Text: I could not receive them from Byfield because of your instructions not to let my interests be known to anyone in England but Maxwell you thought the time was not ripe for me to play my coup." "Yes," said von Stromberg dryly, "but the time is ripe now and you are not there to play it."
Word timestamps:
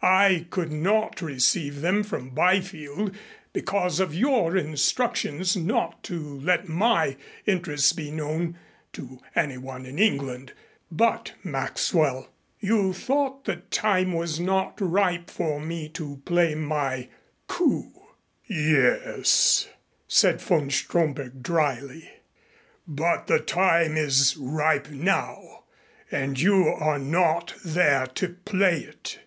I 0.00 0.46
could 0.50 0.70
not 0.70 1.20
receive 1.20 1.80
them 1.80 2.04
from 2.04 2.30
Byfield 2.30 3.16
because 3.52 3.98
of 3.98 4.14
your 4.14 4.56
instructions 4.56 5.56
not 5.56 6.04
to 6.04 6.38
let 6.40 6.68
my 6.68 7.16
interests 7.46 7.92
be 7.92 8.12
known 8.12 8.56
to 8.92 9.18
anyone 9.34 9.86
in 9.86 9.98
England 9.98 10.52
but 10.88 11.32
Maxwell 11.42 12.28
you 12.60 12.92
thought 12.92 13.44
the 13.44 13.56
time 13.56 14.12
was 14.12 14.38
not 14.38 14.80
ripe 14.80 15.28
for 15.30 15.58
me 15.58 15.88
to 15.88 16.22
play 16.24 16.54
my 16.54 17.08
coup." 17.48 17.92
"Yes," 18.46 19.68
said 20.06 20.40
von 20.40 20.70
Stromberg 20.70 21.42
dryly, 21.42 22.08
"but 22.86 23.26
the 23.26 23.40
time 23.40 23.96
is 23.96 24.36
ripe 24.36 24.90
now 24.90 25.64
and 26.08 26.38
you 26.40 26.68
are 26.68 27.00
not 27.00 27.54
there 27.64 28.06
to 28.14 28.28
play 28.44 28.78
it." 28.84 29.18